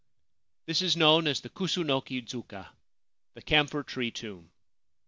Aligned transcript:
This 0.65 0.81
is 0.81 0.97
known 0.97 1.27
as 1.27 1.41
the 1.41 1.49
Kusunoki 1.51 2.23
Dzuka 2.25 2.69
(The 3.35 3.41
Camphor 3.43 3.83
Tree 3.83 4.09
Tomb). 4.09 4.49